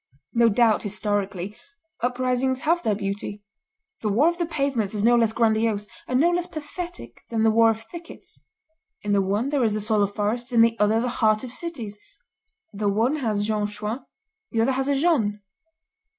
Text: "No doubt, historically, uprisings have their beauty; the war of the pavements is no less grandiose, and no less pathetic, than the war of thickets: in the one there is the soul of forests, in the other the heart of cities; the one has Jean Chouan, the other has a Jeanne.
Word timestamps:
"No 0.33 0.49
doubt, 0.49 0.81
historically, 0.81 1.55
uprisings 2.01 2.61
have 2.61 2.81
their 2.81 2.95
beauty; 2.95 3.43
the 3.99 4.09
war 4.09 4.27
of 4.29 4.39
the 4.39 4.47
pavements 4.47 4.95
is 4.95 5.03
no 5.03 5.15
less 5.15 5.31
grandiose, 5.31 5.87
and 6.07 6.19
no 6.19 6.31
less 6.31 6.47
pathetic, 6.47 7.21
than 7.29 7.43
the 7.43 7.51
war 7.51 7.69
of 7.69 7.83
thickets: 7.83 8.39
in 9.03 9.13
the 9.13 9.21
one 9.21 9.49
there 9.49 9.63
is 9.63 9.73
the 9.73 9.79
soul 9.81 10.01
of 10.01 10.15
forests, 10.15 10.51
in 10.51 10.61
the 10.61 10.75
other 10.79 10.99
the 10.99 11.07
heart 11.21 11.43
of 11.43 11.53
cities; 11.53 11.99
the 12.73 12.89
one 12.89 13.17
has 13.17 13.45
Jean 13.45 13.67
Chouan, 13.67 14.03
the 14.49 14.61
other 14.61 14.71
has 14.71 14.87
a 14.87 14.95
Jeanne. 14.95 15.39